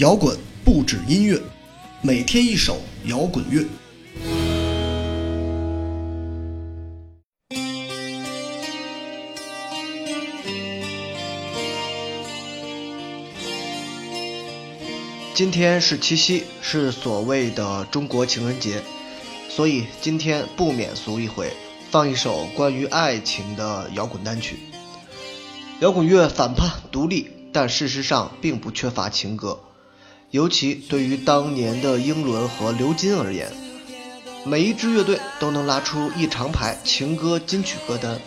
[0.00, 0.34] 摇滚
[0.64, 1.38] 不止音乐，
[2.00, 3.62] 每天一首摇滚乐。
[15.34, 18.80] 今天是七夕，是所谓的中国情人节，
[19.50, 21.52] 所以今天不免俗一回，
[21.90, 24.56] 放一首关于爱情的摇滚单曲。
[25.80, 29.60] 摇滚乐反叛独立，但事实上并不缺乏情歌，
[30.30, 33.52] 尤其对于当年的英伦和流金而言，
[34.44, 38.20] 每一支乐队都能拉出一长排情歌金曲歌单，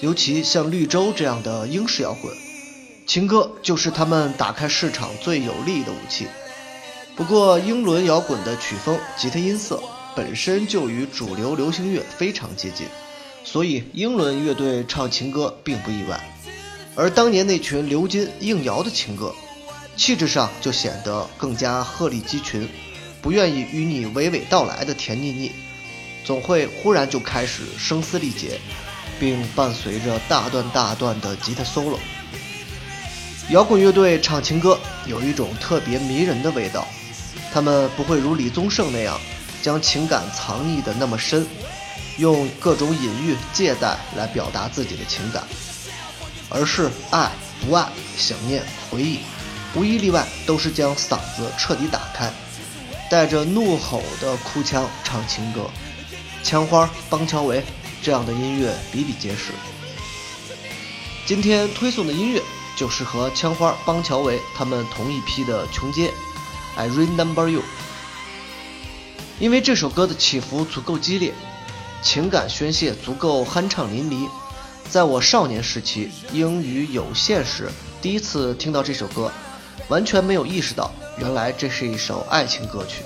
[0.00, 2.34] 尤其像绿洲这样的英式摇滚，
[3.06, 6.26] 情歌就是他们打开市场最有力的武器。
[7.14, 9.80] 不过，英伦摇滚的曲风、吉他音色
[10.16, 12.88] 本身就与主流流行乐非常接近，
[13.44, 16.20] 所以英伦乐队唱情歌并不意外。
[16.96, 19.32] 而当年那群流金硬摇的情歌，
[19.96, 22.68] 气质上就显得更加鹤立鸡群，
[23.22, 25.52] 不愿意与你娓娓道来的甜腻腻，
[26.24, 28.60] 总会忽然就开始声嘶力竭，
[29.20, 31.98] 并伴随着大段大段的吉他 solo。
[33.50, 36.86] 摇滚乐队唱情歌有一种特别迷人的味道。
[37.52, 39.20] 他们不会如李宗盛那样
[39.62, 41.46] 将情感藏匿的那么深，
[42.18, 45.44] 用各种隐喻、借贷来表达自己的情感，
[46.48, 49.20] 而是爱、不爱、想念、回忆，
[49.74, 52.32] 无一例外都是将嗓子彻底打开，
[53.10, 55.68] 带着怒吼的哭腔唱情歌。
[56.42, 57.64] 枪花、邦乔维
[58.02, 59.52] 这样的音乐比比皆是。
[61.26, 62.42] 今天推送的音乐
[62.76, 66.12] 就是和枪花、邦乔维他们同一批的琼街。
[66.76, 67.62] I remember you，
[69.40, 71.32] 因为这首歌的起伏足够激烈，
[72.02, 74.28] 情感宣泄足够酣畅淋漓。
[74.90, 77.70] 在我少年时期英语有限时，
[78.02, 79.32] 第一次听到这首歌，
[79.88, 83.02] 完全没有意识到原来这是一首爱情歌曲。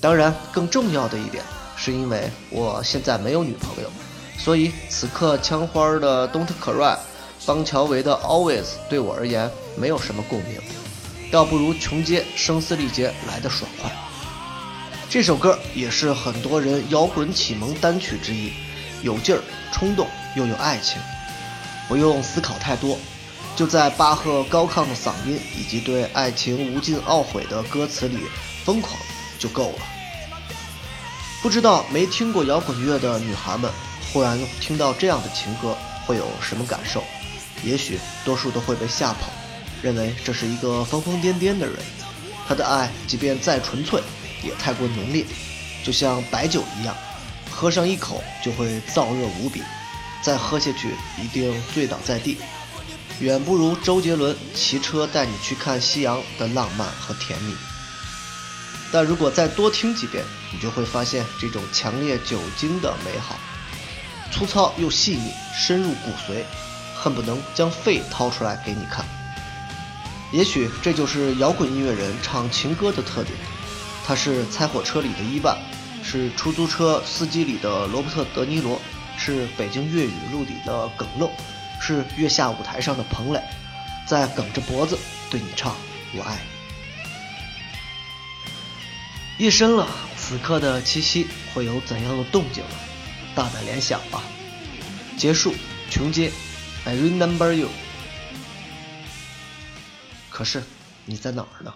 [0.00, 1.44] 当然，更重要的一点，
[1.76, 3.90] 是因为我现在没有女朋友，
[4.38, 6.96] 所以此刻枪花的 Don't Cry，
[7.44, 10.60] 邦乔维的 Always 对我而言没有什么共鸣。
[11.30, 13.90] 倒不如穷街声嘶力竭来的爽快。
[15.08, 18.52] 这首歌也是很多人摇滚启蒙单曲之一，
[19.02, 19.40] 有劲儿、
[19.72, 21.00] 冲动又有爱情，
[21.88, 22.98] 不用思考太多，
[23.56, 28.18] 就在巴赫高亢的嗓音以及对爱情无尽懊悔的歌词里
[28.64, 28.96] 疯狂
[29.38, 29.78] 就够了。
[31.42, 33.70] 不知道没听过摇滚乐的女孩们，
[34.12, 37.02] 忽然听到这样的情歌会有什么感受？
[37.62, 39.30] 也许多数都会被吓跑。
[39.82, 41.76] 认为这是一个疯疯癫癫的人，
[42.46, 44.02] 他的爱即便再纯粹，
[44.42, 45.24] 也太过浓烈，
[45.82, 46.94] 就像白酒一样，
[47.50, 49.62] 喝上一口就会燥热无比，
[50.20, 52.36] 再喝下去一定醉倒在地，
[53.20, 57.54] 远不如周杰伦骑车带你去看夕阳的浪漫和甜蜜。
[58.90, 63.38] 但如果再多听几遍，你就会发现这种强烈酒精的美好，
[64.32, 66.42] 粗糙又细腻，深入骨髓，
[66.96, 69.04] 恨不能将肺掏出来给你看。
[70.32, 73.36] 也许这就是摇滚音乐人唱情歌的特点。
[74.06, 75.56] 他是猜火车里的伊万，
[76.02, 78.80] 是出租车司机里的罗伯特·德尼罗，
[79.18, 81.30] 是北京粤语录里的耿漏，
[81.80, 83.42] 是月下舞台上的彭磊，
[84.06, 84.98] 在梗着脖子
[85.30, 85.74] 对你唱
[86.14, 86.36] “我爱
[89.38, 89.44] 你”。
[89.44, 92.76] 夜深了，此刻的七夕会有怎样的动静呢？
[93.34, 94.22] 大胆联想吧。
[95.16, 95.54] 结束，
[95.90, 96.30] 琼街
[96.84, 97.68] ，I remember you。
[100.28, 100.62] 可是
[101.06, 101.72] 你在哪儿呢？